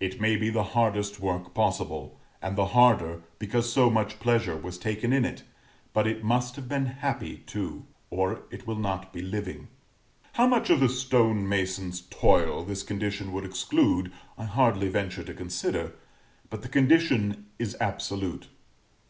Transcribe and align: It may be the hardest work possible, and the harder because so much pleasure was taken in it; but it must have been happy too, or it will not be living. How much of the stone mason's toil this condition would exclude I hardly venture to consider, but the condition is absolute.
It 0.00 0.18
may 0.22 0.36
be 0.36 0.48
the 0.48 0.62
hardest 0.72 1.20
work 1.20 1.52
possible, 1.52 2.18
and 2.40 2.56
the 2.56 2.68
harder 2.72 3.22
because 3.38 3.70
so 3.70 3.90
much 3.90 4.18
pleasure 4.18 4.56
was 4.56 4.78
taken 4.78 5.12
in 5.12 5.22
it; 5.26 5.42
but 5.92 6.06
it 6.06 6.24
must 6.24 6.56
have 6.56 6.66
been 6.66 6.86
happy 6.86 7.42
too, 7.46 7.84
or 8.08 8.44
it 8.50 8.66
will 8.66 8.78
not 8.78 9.12
be 9.12 9.20
living. 9.20 9.68
How 10.32 10.46
much 10.46 10.70
of 10.70 10.80
the 10.80 10.88
stone 10.88 11.46
mason's 11.46 12.00
toil 12.08 12.64
this 12.64 12.82
condition 12.82 13.34
would 13.34 13.44
exclude 13.44 14.10
I 14.38 14.44
hardly 14.44 14.88
venture 14.88 15.24
to 15.24 15.34
consider, 15.34 15.92
but 16.48 16.62
the 16.62 16.68
condition 16.70 17.44
is 17.58 17.76
absolute. 17.82 18.48